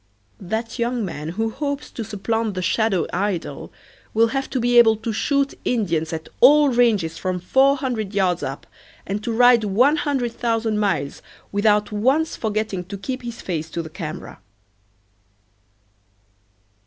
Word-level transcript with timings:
That 0.39 0.79
young 0.79 1.05
man 1.05 1.29
who 1.29 1.51
hopes 1.51 1.91
to 1.91 2.03
supplant 2.03 2.55
the 2.55 2.63
shadow 2.63 3.05
idol 3.13 3.71
will 4.15 4.29
have 4.29 4.49
to 4.49 4.59
be 4.59 4.79
able 4.79 4.95
to 4.97 5.13
shoot 5.13 5.53
Indians 5.63 6.11
at 6.11 6.27
all 6.39 6.69
ranges 6.69 7.19
from 7.19 7.39
four 7.39 7.77
hundred 7.77 8.15
yards 8.15 8.41
up, 8.41 8.65
and 9.05 9.23
to 9.23 9.31
ride 9.31 9.63
one 9.63 9.97
hundred 9.97 10.31
thousand 10.31 10.79
miles 10.79 11.21
without 11.51 11.91
once 11.91 12.35
forgetting 12.35 12.83
to 12.85 12.97
keep 12.97 13.21
his 13.21 13.43
face 13.43 13.69
to 13.69 13.83
the 13.83 13.91
camera. 13.91 14.39